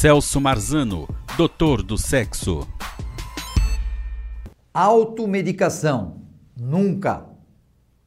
[0.00, 2.66] Celso Marzano, doutor do sexo.
[4.72, 6.22] Automedicação.
[6.58, 7.26] Nunca.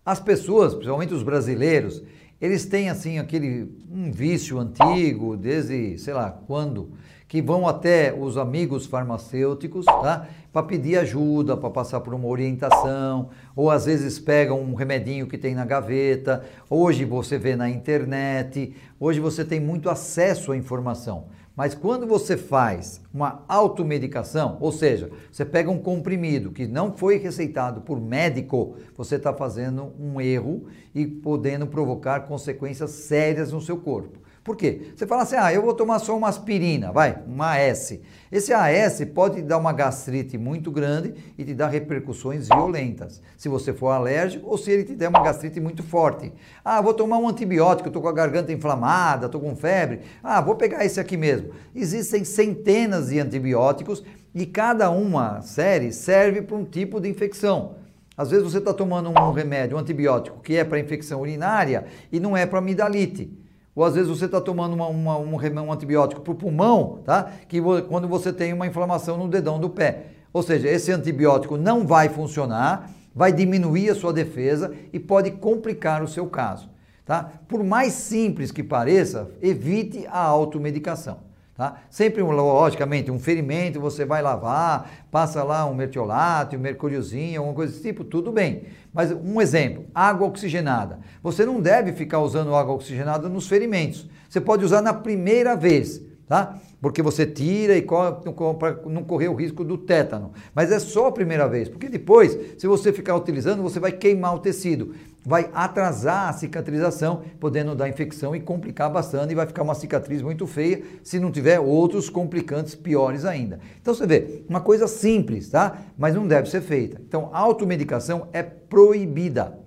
[0.03, 2.01] As pessoas, principalmente os brasileiros,
[2.41, 6.93] eles têm assim aquele um vício antigo, desde sei lá quando,
[7.33, 10.27] que vão até os amigos farmacêuticos, tá?
[10.51, 15.35] Para pedir ajuda, para passar por uma orientação, ou às vezes pegam um remedinho que
[15.35, 16.43] tem na gaveta.
[16.69, 21.25] Hoje você vê na internet, hoje você tem muito acesso à informação.
[21.55, 27.17] Mas quando você faz uma automedicação, ou seja, você pega um comprimido que não foi
[27.17, 33.77] receitado por médico, você está fazendo um erro e podendo provocar consequências sérias no seu
[33.77, 34.21] corpo.
[34.43, 34.91] Por quê?
[34.93, 37.97] Você fala assim, ah, eu vou tomar só uma aspirina, vai, uma AS.
[38.29, 43.71] Esse AS pode dar uma gastrite muito grande e te dar repercussões violentas, se você
[43.71, 46.33] for alérgico ou se ele te der uma gastrite muito forte.
[46.63, 50.01] Ah, vou tomar um antibiótico, estou com a garganta inflamada, estou com febre.
[50.21, 51.53] Ah, vou pegar esse aqui mesmo.
[51.73, 54.03] Existem centenas de antibióticos
[54.35, 57.75] e cada uma série serve para um tipo de infecção.
[58.17, 62.19] Às vezes você está tomando um remédio, um antibiótico, que é para infecção urinária e
[62.19, 63.42] não é para amidalite.
[63.75, 67.31] Ou às vezes você está tomando uma, uma, um, um antibiótico para o pulmão, tá?
[67.47, 70.07] Que quando você tem uma inflamação no dedão do pé.
[70.31, 76.03] Ou seja, esse antibiótico não vai funcionar, vai diminuir a sua defesa e pode complicar
[76.03, 76.69] o seu caso.
[77.05, 77.31] Tá?
[77.47, 81.19] Por mais simples que pareça, evite a automedicação.
[81.55, 81.81] Tá?
[81.87, 87.71] Sempre, logicamente, um ferimento você vai lavar, passa lá um mertiolato, um mercúriozinho, alguma coisa
[87.71, 88.63] desse tipo, tudo bem.
[88.91, 90.99] Mas um exemplo, água oxigenada.
[91.21, 94.09] Você não deve ficar usando água oxigenada nos ferimentos.
[94.27, 96.59] Você pode usar na primeira vez, tá?
[96.81, 100.31] Porque você tira e para não correr o risco do tétano.
[100.53, 104.35] Mas é só a primeira vez, porque depois, se você ficar utilizando, você vai queimar
[104.35, 104.93] o tecido
[105.25, 110.21] vai atrasar a cicatrização, podendo dar infecção e complicar bastante e vai ficar uma cicatriz
[110.21, 113.59] muito feia se não tiver outros complicantes piores ainda.
[113.81, 115.81] Então você vê, uma coisa simples, tá?
[115.97, 117.01] Mas não deve ser feita.
[117.07, 119.62] Então, automedicação é proibida.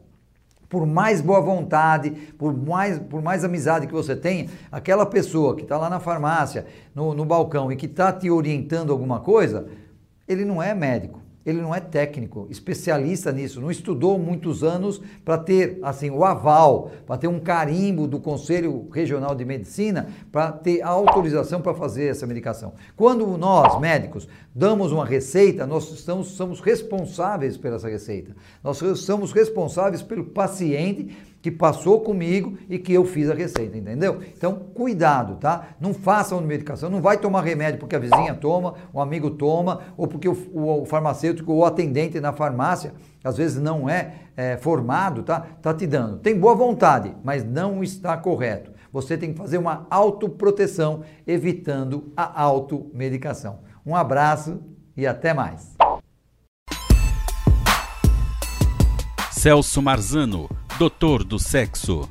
[0.69, 5.63] Por mais boa vontade, por mais, por mais amizade que você tenha, aquela pessoa que
[5.63, 9.67] está lá na farmácia, no, no balcão e que está te orientando alguma coisa,
[10.27, 15.39] ele não é médico ele não é técnico, especialista nisso, não estudou muitos anos para
[15.39, 20.83] ter assim o aval, para ter um carimbo do Conselho Regional de Medicina, para ter
[20.83, 22.75] a autorização para fazer essa medicação.
[22.97, 28.35] Quando nós, médicos, damos uma receita, nós estamos, somos responsáveis por essa receita.
[28.65, 34.21] Nós somos responsáveis pelo paciente que passou comigo e que eu fiz a receita, entendeu?
[34.37, 35.69] Então, cuidado, tá?
[35.81, 40.09] Não façam medicação, não vai tomar remédio porque a vizinha toma, o amigo toma, ou
[40.09, 44.57] porque o, o, o farmacêutico ou o atendente na farmácia, às vezes não é, é
[44.57, 45.41] formado, tá?
[45.61, 46.19] Tá te dando.
[46.19, 48.73] Tem boa vontade, mas não está correto.
[48.93, 53.61] Você tem que fazer uma autoproteção, evitando a automedicação.
[53.85, 54.61] Um abraço
[54.97, 55.77] e até mais.
[59.31, 60.49] Celso Marzano
[60.79, 62.09] doutor do sexo.